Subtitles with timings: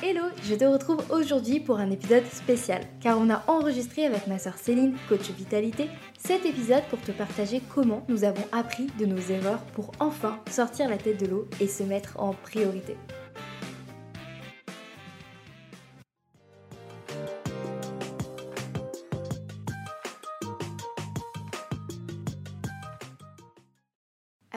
[0.00, 4.38] Hello, je te retrouve aujourd'hui pour un épisode spécial, car on a enregistré avec ma
[4.38, 9.18] soeur Céline, coach vitalité, cet épisode pour te partager comment nous avons appris de nos
[9.18, 12.96] erreurs pour enfin sortir la tête de l'eau et se mettre en priorité.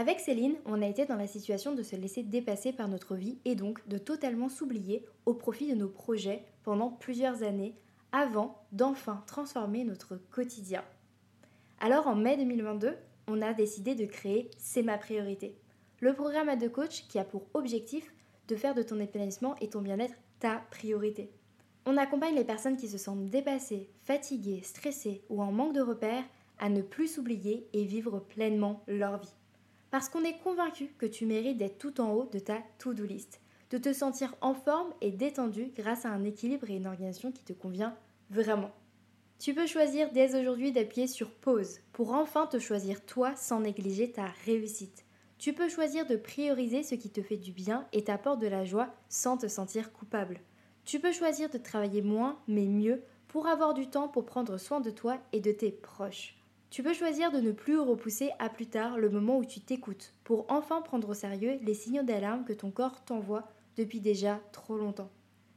[0.02, 3.38] Avec Céline, on a été dans la situation de se laisser dépasser par notre vie
[3.46, 7.76] et donc de totalement s'oublier au profit de nos projets pendant plusieurs années
[8.12, 10.84] avant d'enfin transformer notre quotidien.
[11.80, 15.56] Alors en mai 2022, on a décidé de créer C'est ma priorité,
[16.00, 18.12] le programme à deux coach qui a pour objectif
[18.48, 21.30] de faire de ton épanouissement et ton bien-être ta priorité.
[21.86, 26.26] On accompagne les personnes qui se sentent dépassées, fatiguées, stressées ou en manque de repères
[26.58, 29.36] à ne plus s'oublier et vivre pleinement leur vie.
[29.92, 33.42] Parce qu'on est convaincu que tu mérites d'être tout en haut de ta to-do list,
[33.72, 37.44] de te sentir en forme et détendu grâce à un équilibre et une organisation qui
[37.44, 37.96] te convient
[38.30, 38.72] vraiment.
[39.38, 44.12] Tu peux choisir dès aujourd'hui d'appuyer sur pause pour enfin te choisir toi sans négliger
[44.12, 45.04] ta réussite.
[45.38, 48.64] Tu peux choisir de prioriser ce qui te fait du bien et t'apporte de la
[48.64, 50.40] joie sans te sentir coupable.
[50.86, 54.80] Tu peux choisir de travailler moins mais mieux pour avoir du temps pour prendre soin
[54.80, 56.41] de toi et de tes proches.
[56.72, 60.14] Tu peux choisir de ne plus repousser à plus tard le moment où tu t'écoutes,
[60.24, 64.78] pour enfin prendre au sérieux les signaux d'alarme que ton corps t'envoie depuis déjà trop
[64.78, 65.12] longtemps.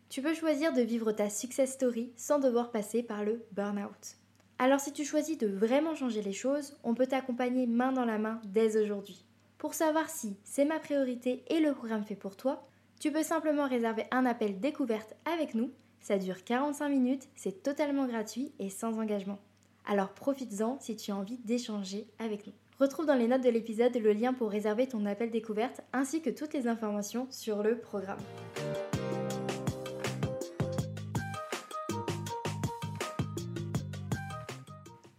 [0.09, 4.17] Tu peux choisir de vivre ta success story sans devoir passer par le burn-out.
[4.59, 8.19] Alors si tu choisis de vraiment changer les choses, on peut t'accompagner main dans la
[8.19, 9.25] main dès aujourd'hui.
[9.57, 12.67] Pour savoir si c'est ma priorité et le programme fait pour toi,
[12.98, 15.70] tu peux simplement réserver un appel découverte avec nous.
[16.01, 19.39] Ça dure 45 minutes, c'est totalement gratuit et sans engagement.
[19.87, 22.55] Alors profites-en si tu as envie d'échanger avec nous.
[22.79, 26.31] Retrouve dans les notes de l'épisode le lien pour réserver ton appel découverte ainsi que
[26.31, 28.19] toutes les informations sur le programme.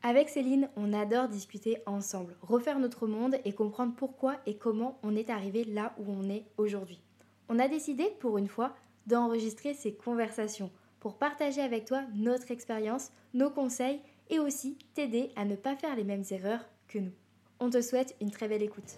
[0.01, 5.15] Avec Céline, on adore discuter ensemble, refaire notre monde et comprendre pourquoi et comment on
[5.15, 7.01] est arrivé là où on est aujourd'hui.
[7.49, 8.75] On a décidé, pour une fois,
[9.07, 13.99] d'enregistrer ces conversations pour partager avec toi notre expérience, nos conseils
[14.29, 17.13] et aussi t'aider à ne pas faire les mêmes erreurs que nous.
[17.59, 18.97] On te souhaite une très belle écoute.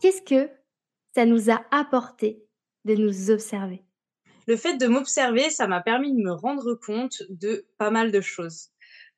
[0.00, 0.50] Qu'est-ce que
[1.14, 2.44] ça nous a apporté
[2.84, 3.82] de nous observer?
[4.46, 8.20] Le fait de m'observer, ça m'a permis de me rendre compte de pas mal de
[8.20, 8.68] choses.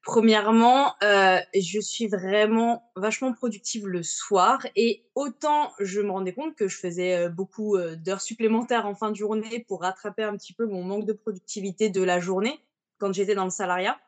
[0.07, 6.55] Premièrement, euh, je suis vraiment vachement productive le soir et autant je me rendais compte
[6.55, 10.37] que je faisais euh, beaucoup euh, d'heures supplémentaires en fin de journée pour rattraper un
[10.37, 12.61] petit peu mon manque de productivité de la journée
[12.99, 13.99] quand j'étais dans le salariat,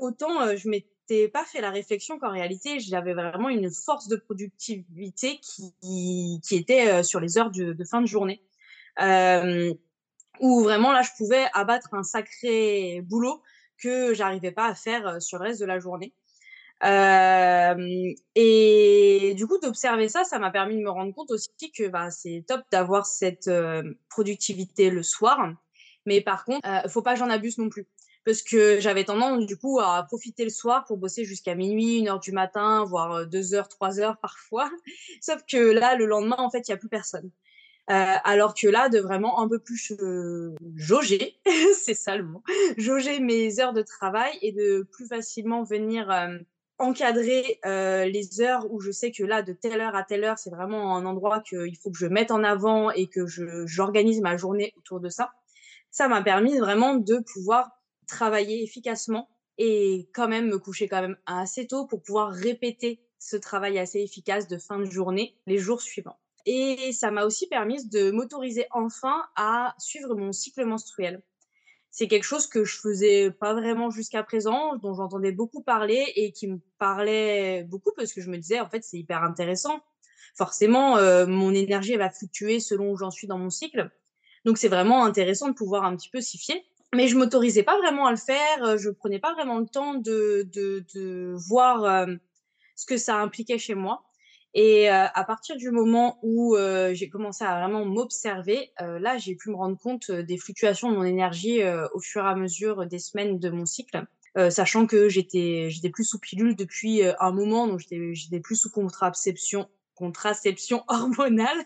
[0.00, 5.38] autant je m'étais pas fait la réflexion qu'en réalité j'avais vraiment une force de productivité
[5.38, 8.42] qui, était sur les heures de fin de journée.
[10.40, 13.40] où vraiment là je pouvais abattre un sacré boulot
[13.78, 16.12] que j'arrivais pas à faire sur le reste de la journée.
[18.34, 22.10] et du coup, d'observer ça, ça m'a permis de me rendre compte aussi que bah,
[22.10, 23.50] c'est top d'avoir cette
[24.08, 25.54] productivité le soir.
[26.06, 27.86] Mais par contre, euh, faut pas que j'en abuse non plus.
[28.24, 32.08] Parce que j'avais tendance, du coup, à profiter le soir pour bosser jusqu'à minuit, une
[32.08, 34.70] heure du matin, voire deux heures, trois heures parfois.
[35.20, 37.30] Sauf que là, le lendemain, en fait, il y a plus personne.
[37.90, 41.36] Euh, alors que là, de vraiment un peu plus euh, jauger,
[41.78, 42.42] c'est ça le mot,
[42.78, 46.38] jauger mes heures de travail et de plus facilement venir euh,
[46.78, 50.50] encadrer les heures où je sais que là, de telle heure à telle heure, c'est
[50.50, 53.26] vraiment un endroit qu'il faut que je mette en avant et que
[53.66, 55.30] j'organise ma journée autour de ça.
[55.92, 57.70] Ça m'a permis vraiment de pouvoir
[58.08, 63.36] travailler efficacement et quand même me coucher quand même assez tôt pour pouvoir répéter ce
[63.36, 66.18] travail assez efficace de fin de journée les jours suivants.
[66.46, 71.22] Et ça m'a aussi permis de m'autoriser enfin à suivre mon cycle menstruel.
[71.90, 76.32] C'est quelque chose que je faisais pas vraiment jusqu'à présent, dont j'entendais beaucoup parler et
[76.32, 79.80] qui me parlait beaucoup parce que je me disais en fait c'est hyper intéressant.
[80.36, 83.90] Forcément, euh, mon énergie va fluctuer selon où j'en suis dans mon cycle.
[84.44, 86.60] Donc c'est vraiment intéressant de pouvoir un petit peu s'y fier.
[86.94, 90.48] Mais je m'autorisais pas vraiment à le faire, je prenais pas vraiment le temps de,
[90.52, 92.14] de, de voir euh,
[92.76, 94.04] ce que ça impliquait chez moi.
[94.54, 99.18] Et euh, à partir du moment où euh, j'ai commencé à vraiment m'observer, euh, là,
[99.18, 101.60] j'ai pu me rendre compte des fluctuations de mon énergie
[101.92, 104.04] au fur et à mesure des semaines de mon cycle.
[104.50, 108.70] sachant que j'étais j'étais plus sous pilule depuis un moment, donc j'étais j'étais plus sous
[108.70, 111.64] contraception contraception hormonale.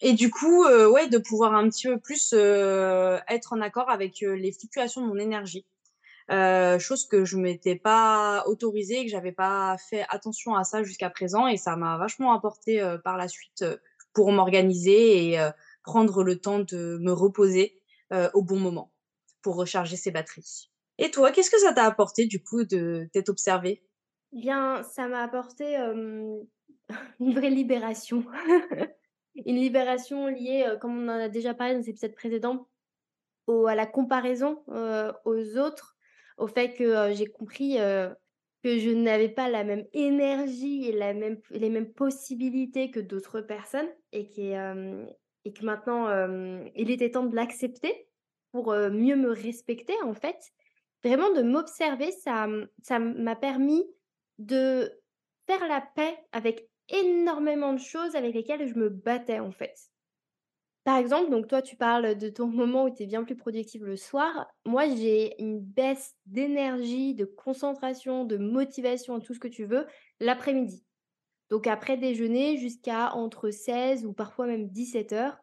[0.00, 4.52] Et du coup, ouais, de pouvoir un petit peu plus être en accord avec les
[4.52, 5.66] fluctuations de mon énergie.
[6.30, 11.46] Chose que je m'étais pas autorisée que j'avais pas fait attention à ça jusqu'à présent
[11.46, 13.64] et ça m'a vachement apporté, par la suite,
[14.12, 15.48] pour m'organiser et
[15.82, 17.80] prendre le temps de me reposer,
[18.34, 18.92] au bon moment
[19.42, 20.70] pour recharger ses batteries.
[20.98, 23.82] Et toi, qu'est-ce que ça t'a apporté du coup de t'être observée?
[24.32, 25.76] Bien, ça m'a apporté,
[27.20, 28.24] une vraie libération.
[29.46, 32.66] Une libération liée, comme on en a déjà parlé dans les épisodes précédents,
[33.46, 34.64] au à la comparaison,
[35.24, 35.96] aux autres,
[36.38, 41.38] au fait que, j'ai compris, que je n'avais pas la même énergie et la même
[41.50, 46.08] les mêmes possibilités que d'autres personnes et que maintenant,
[46.74, 48.08] il était temps de l'accepter
[48.52, 50.38] pour, mieux me respecter en fait.
[51.04, 52.48] Vraiment de m'observer, ça,
[52.82, 53.84] ça m'a permis
[54.38, 54.90] de
[55.46, 59.74] faire la paix avec énormément de choses avec lesquelles je me battais, en fait.
[60.88, 63.84] Par exemple, donc toi, tu parles de ton moment où tu es bien plus productive
[63.84, 64.46] le soir.
[64.64, 69.84] Moi, j'ai une baisse d'énergie, de concentration, de motivation, tout ce que tu veux,
[70.18, 70.86] l'après-midi.
[71.50, 75.36] Donc après déjeuner jusqu'à entre 16 ou parfois même 17 heures,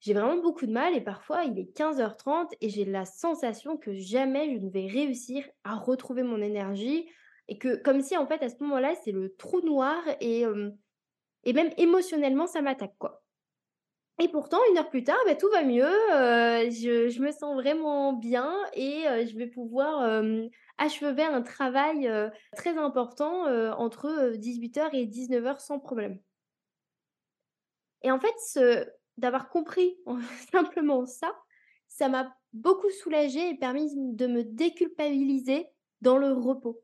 [0.00, 3.94] j'ai vraiment beaucoup de mal et parfois il est 15h30 et j'ai la sensation que
[3.94, 7.08] jamais je ne vais réussir à retrouver mon énergie
[7.48, 10.44] et que comme si en fait à ce moment-là c'est le trou noir et
[11.44, 13.19] et même émotionnellement, ça m'attaque, quoi.
[14.22, 18.12] Et pourtant, une heure plus tard, bah, tout va mieux, heu, je me sens vraiment
[18.12, 22.10] bien et heu, je vais pouvoir, hem, achever un travail,
[22.54, 23.44] très important,
[23.78, 26.20] entre, dix-huit heures et dix-neuf heures sans problème.
[28.02, 28.60] Et en fait,
[29.16, 29.98] d'avoir compris
[30.52, 31.34] simplement ça,
[31.88, 35.66] ça m'a beaucoup soulagée et permis de me déculpabiliser
[36.02, 36.82] dans le repos.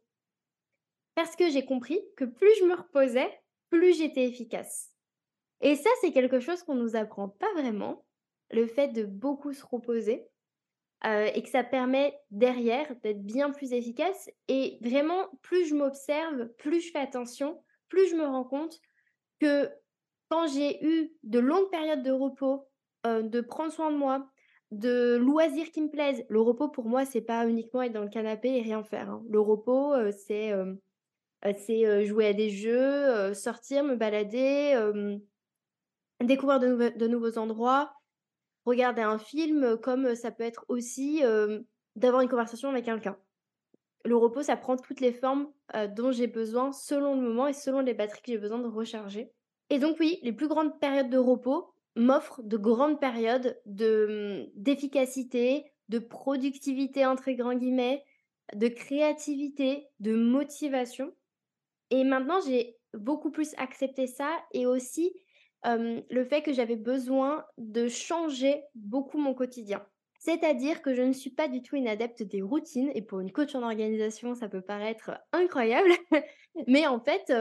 [1.15, 3.31] Parce que j'ai compris que plus je me reposais,
[3.71, 4.96] plus j'étais efficace.
[5.61, 8.05] Et ça, c'est quelque chose qu'on nous apprend pas vraiment,
[8.51, 10.29] le fait de beaucoup se reposer,
[11.07, 16.49] heu et que ça permet derrière d'être bien plus efficace et vraiment plus je m'observe,
[16.59, 18.81] plus je fais attention, plus je me rends compte
[19.41, 19.71] que
[20.31, 22.67] quand j'ai eu de longues périodes de repos,
[23.07, 24.29] heu, de prendre soin de moi,
[24.73, 26.25] de loisirs qui me plaisent.
[26.29, 29.25] Le repos pour moi, c'est pas uniquement être dans le canapé et rien faire, hein.
[29.31, 30.53] Le repos, heu, c'est,
[32.07, 34.75] jouer à des jeux, sortir, me balader,
[36.23, 37.95] découvrir de nouveaux endroits,
[38.67, 41.23] regarder un film, heu, comme, ça peut être aussi,
[41.97, 43.19] d'avoir une conversation avec quelqu'un.
[44.05, 47.53] Le repos, ça prend toutes les formes, heu, dont j'ai besoin selon le moment et
[47.53, 49.33] selon les batteries que j'ai besoin de recharger.
[49.71, 54.63] Et donc oui, les plus grandes périodes de repos m'offrent de grandes périodes de, mmh,
[54.63, 58.05] d'efficacité, de «productivité» entre grands guillemets,
[58.55, 61.13] de créativité, de motivation
[61.91, 65.13] et maintenant, j'ai beaucoup plus accepté ça et aussi,
[65.65, 69.85] le fait que j'avais besoin de changer beaucoup mon quotidien.
[70.19, 73.31] C'est-à-dire que je ne suis pas du tout une adepte des routines et pour une
[73.31, 75.91] coach en organisation, ça peut paraître incroyable,
[76.67, 77.33] mais en fait,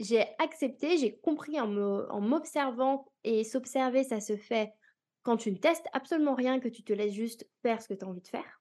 [0.00, 4.72] j'ai accepté, j'ai compris en m'observant et s'observer, ça se fait
[5.22, 8.04] quand tu ne testes absolument rien, que tu te laisses juste faire ce que tu
[8.04, 8.60] as envie de faire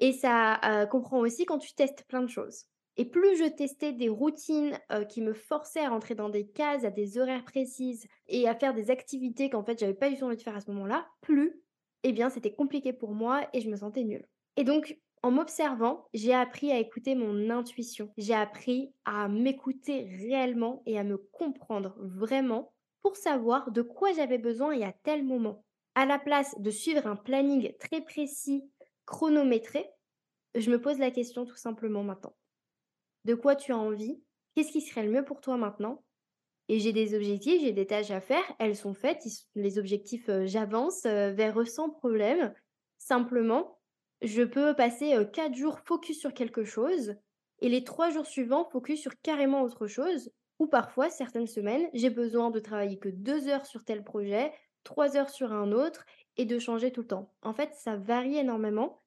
[0.00, 2.64] et ça, comprend aussi quand tu testes plein de choses.
[3.00, 6.84] Et plus je testais des routines, heu, qui me forçaient à rentrer dans des cases,
[6.84, 10.24] à des horaires précises et à faire des activités qu'en fait j'avais pas du tout
[10.24, 11.62] envie de faire à ce moment-là, plus,
[12.02, 14.26] eh bien c'était compliqué pour moi et je me sentais nulle.
[14.58, 18.12] Et donc en m'observant, j'ai appris à écouter mon intuition.
[18.18, 24.36] J'ai appris à m'écouter réellement et à me comprendre vraiment pour savoir de quoi j'avais
[24.36, 25.64] besoin et à tel moment.
[25.94, 28.70] À la place de suivre un planning très précis,
[29.06, 29.86] chronométré,
[30.54, 32.34] je me pose la question tout simplement maintenant
[33.24, 34.22] de quoi tu as envie,
[34.54, 36.02] qu'est-ce qui serait le mieux pour toi maintenant?
[36.68, 39.24] Et j'ai des objectifs, j'ai des tâches à faire, elles sont faites,
[39.54, 42.54] les objectifs, j'avance vers eux sans problème.
[42.98, 43.80] Simplement,
[44.22, 47.16] je peux passer euh, quatre jours focus sur quelque chose
[47.60, 50.30] et les trois jours suivants focus sur carrément autre chose.
[50.58, 54.52] Ou parfois, certaines semaines, j'ai besoin de travailler que deux heures sur tel projet,
[54.84, 56.04] trois heures sur un autre
[56.36, 57.32] et de changer tout le temps.
[57.42, 59.02] En fait, ça varie énormément.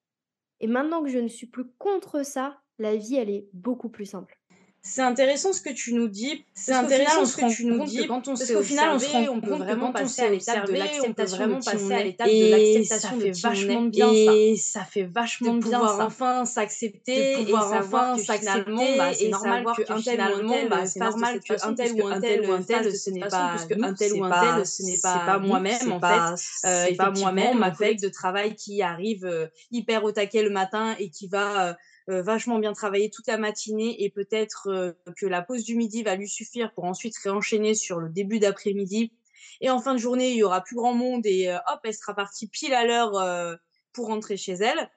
[0.59, 4.05] Et maintenant que je ne suis plus contre ça, la vie, elle est beaucoup plus
[4.05, 4.37] simple.
[4.85, 6.43] C'est intéressant ce que tu nous dis.
[6.53, 8.05] C'est intéressant ce que tu nous dis.
[8.05, 10.73] Quand on s'est final, on se rend compte on peut vraiment passer à l'étape de
[10.73, 14.33] l'acceptation, vraiment passer à l'étape de l'acceptation de vachement bien ça.
[14.35, 19.63] Et ça fait vachement bien pouvoir enfin s'accepter et pouvoir enfin s'accepter bah, c'est normal
[19.77, 22.49] que un tel ou un tel bah, c'est normal que un tel ou un tel
[22.49, 25.39] ou un tel ce n'est pas que un tel ou un tel ce n'est pas
[25.39, 30.11] moi-même en fait c'est pas moi-même ma collègue de travail qui arrive euh, hyper au
[30.11, 31.73] taquet le matin et qui va euh, euh,
[32.07, 36.15] vachement bien travaillé toute la matinée et peut-être euh, que la pause du midi va
[36.15, 39.13] lui suffire pour ensuite réenchaîner sur le début d'après-midi.
[39.61, 41.93] Et en fin de journée, il y aura plus grand monde et euh, hop, elle
[41.93, 43.57] sera partie pile à l'heure
[43.93, 44.89] pour rentrer chez elle.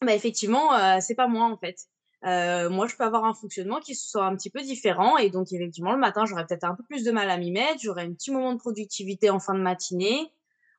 [0.00, 1.88] bah, effectivement, c'est pas moi en fait.
[2.22, 5.92] moi, je peux avoir un fonctionnement qui soit un petit peu différent et donc effectivement,
[5.92, 8.30] le matin, j'aurais peut-être un peu plus de mal à m'y mettre, j'aurais un petit
[8.30, 10.32] moment de productivité en fin de matinée.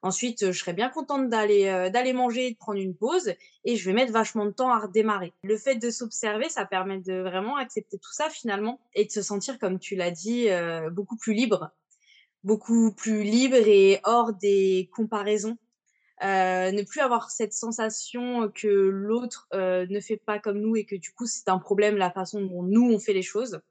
[0.03, 3.33] Ensuite, je serais bien contente d'aller d'aller manger, de prendre une pause
[3.63, 5.31] et je vais mettre vachement de temps à redémarrer.
[5.43, 9.21] Le fait de s'observer, ça permet de vraiment accepter tout ça finalement et de se
[9.21, 10.49] sentir, comme tu l'as dit,
[10.91, 11.71] beaucoup plus libre,
[12.43, 15.57] beaucoup plus libre et hors des comparaisons.
[16.21, 21.11] ne plus avoir cette sensation que l'autre ne fait pas comme nous et que du
[21.13, 23.61] coup c'est un problème la façon dont nous on fait les choses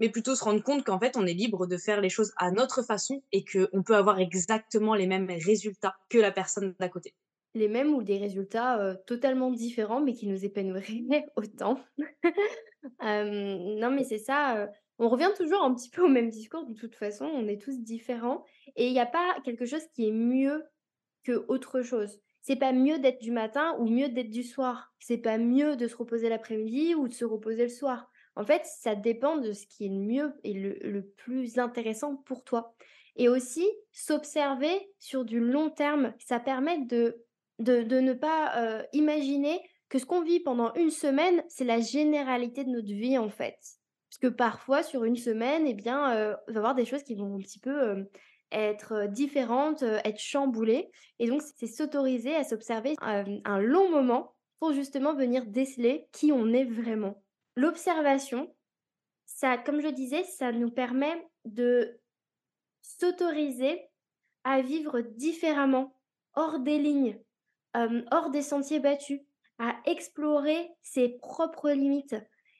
[0.00, 2.50] mais plutôt se rendre compte qu'en fait, on est libre de faire les choses à
[2.50, 7.14] notre façon et qu'on peut avoir exactement les mêmes résultats que la personne d'à côté.
[7.54, 11.80] Les mêmes ou des résultats euh, totalement différents, mais qui nous épanouiraient autant.
[13.02, 14.58] non, mais c'est ça.
[14.58, 14.66] Euh,
[14.98, 16.66] on revient toujours un petit peu au même discours.
[16.66, 18.44] De toute façon, on est tous différents.
[18.76, 20.64] Et il n'y a pas quelque chose qui est mieux
[21.24, 22.20] que autre chose.
[22.42, 24.92] C'est pas mieux d'être du matin ou mieux d'être du soir.
[25.00, 28.10] C'est pas mieux de se reposer l'après-midi ou de se reposer le soir.
[28.38, 32.44] En fait, ça dépend de ce qui est le mieux et le, plus intéressant pour
[32.44, 32.72] toi.
[33.16, 37.24] Et aussi, s'observer sur du long terme, ça permet de,
[37.58, 42.62] de, ne pas euh, imaginer que ce qu'on vit pendant une semaine, c'est la généralité
[42.62, 43.58] de notre vie en fait.
[44.08, 47.16] Parce que parfois, sur une semaine, eh bien, euh, il va avoir des choses qui
[47.16, 48.04] vont un petit peu euh,
[48.52, 50.92] être différentes, être chamboulées.
[51.18, 56.52] Et donc, c'est s'autoriser à s'observer un long moment pour justement venir déceler qui on
[56.52, 57.20] est vraiment.
[57.58, 58.54] L'observation,
[59.66, 61.98] comme je disais, ça nous permet de
[62.82, 63.82] s'autoriser
[64.44, 65.98] à vivre différemment,
[66.36, 67.18] hors des lignes,
[68.12, 69.22] hors des sentiers battus,
[69.58, 72.14] à explorer ses propres limites,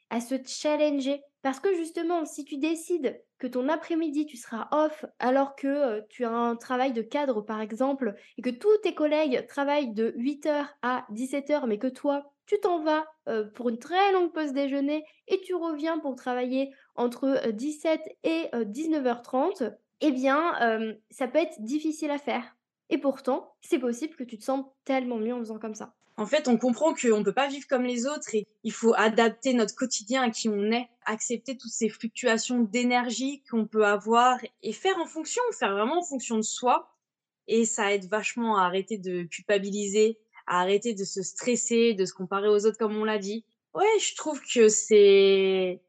[0.09, 1.23] à se challenger.
[1.43, 6.25] Parce que justement, si tu décides que ton après-midi, tu seras off alors que tu
[6.25, 10.67] as un travail de cadre, par exemple, et que tous tes collègues travaillent de 8h
[10.81, 13.05] à 17h, mais que toi, tu t'en vas
[13.53, 19.75] pour une très longue pause déjeuner et tu reviens pour travailler entre 17 et 19h30,
[20.01, 22.57] eh bien, ça peut être difficile à faire.
[22.89, 25.93] Et pourtant, c'est possible que tu te sentes tellement mieux en faisant comme ça.
[26.17, 28.93] En fait, on comprend qu'on ne peut pas vivre comme les autres et il faut
[28.97, 34.37] adapter notre quotidien à qui on est, accepter toutes ces fluctuations d'énergie qu'on peut avoir
[34.61, 36.93] et faire en fonction, faire vraiment en fonction de soi.
[37.47, 42.47] Et ça aide vachement à arrêter de culpabiliser, arrêter de se stresser, de se comparer
[42.47, 43.45] aux autres comme on l'a dit.
[43.73, 45.81] Ouais, je trouve que c'est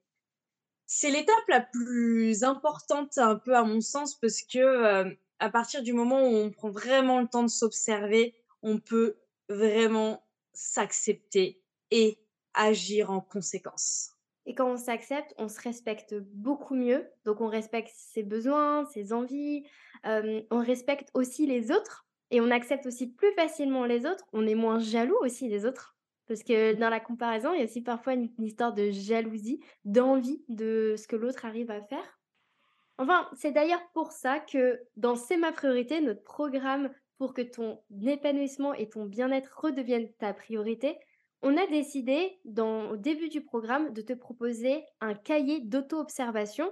[0.86, 5.82] c'est l'étape la plus importante un peu à mon sens parce que euh, à partir
[5.82, 9.16] du moment où on prend vraiment le temps de s'observer, on peut
[9.48, 12.18] vraiment s'accepter et
[12.54, 14.12] agir en conséquence.
[14.46, 17.08] Et quand on s'accepte, on se respecte beaucoup mieux.
[17.24, 19.64] Donc on respecte ses besoins, ses envies,
[20.06, 24.46] euh, on respecte aussi les autres et on accepte aussi plus facilement les autres, on
[24.46, 25.96] est moins jaloux aussi des autres.
[26.28, 30.44] Parce que dans la comparaison, il y a aussi parfois une, histoire de jalousie, d'envie
[30.48, 32.20] de ce que l'autre arrive à faire.
[32.98, 37.80] Enfin, c'est d'ailleurs pour ça que dans C'est ma priorité, notre programme pour que ton
[38.06, 40.98] épanouissement et ton bien-être redeviennent ta priorité,
[41.42, 46.70] on a décidé dans, au début du programme de te proposer un cahier d'auto-observation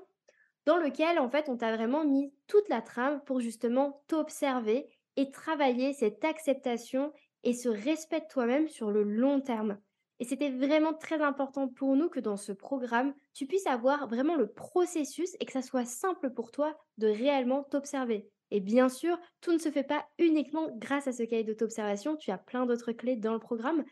[0.67, 4.87] dans lequel en fait on t'a vraiment mis toute la trame pour justement t'observer
[5.19, 9.77] et travailler cette acceptation et ce respect de toi-même sur le long terme.
[10.21, 14.37] Et c'était vraiment très important pour nous que dans ce programme, tu puisses avoir vraiment
[14.37, 18.29] le processus et que ça soit simple pour toi de réellement t'observer.
[18.53, 22.31] Et bien sûr, tout ne se fait pas uniquement grâce à ce cahier d'auto-observation, tu
[22.31, 23.85] as plein d'autres clés dans le programme.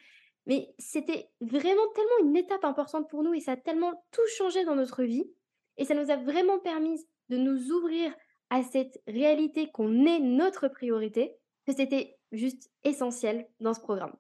[0.46, 4.64] Mais c'était vraiment tellement une étape importante pour nous et ça a tellement tout changé
[4.64, 5.28] dans notre vie.
[5.76, 8.14] Et ça nous a vraiment permis de nous ouvrir
[8.50, 11.36] à cette réalité qu'on est notre priorité,
[11.66, 14.14] que c'était juste essentiel dans ce programme.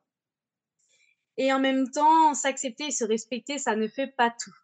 [1.36, 4.54] Et en même temps, s'accepter et se respecter, ça ne fait pas tout.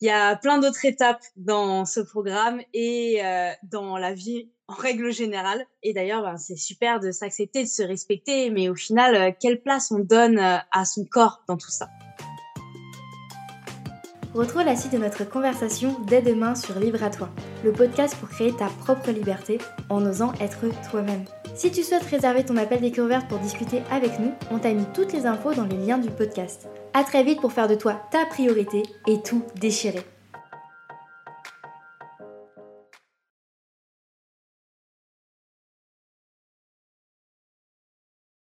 [0.00, 4.74] Il y a plein d'autres étapes dans ce programme et euh, dans la vie en
[4.74, 5.64] règle générale.
[5.82, 9.62] Et d'ailleurs, ben, c'est super de s'accepter, de se respecter, mais au final, euh, quelle
[9.62, 11.88] place on donne euh, à son corps dans tout ça?
[14.36, 17.30] Retrouve la suite de notre conversation dès demain sur Libre à toi,
[17.64, 19.56] le podcast pour créer ta propre liberté
[19.88, 21.24] en osant être toi-même.
[21.54, 25.14] Si tu souhaites réserver ton appel découverte pour discuter avec nous, on t'a mis toutes
[25.14, 26.68] les infos dans les liens du podcast.
[26.92, 30.04] A très vite pour faire de toi ta priorité et tout déchirer.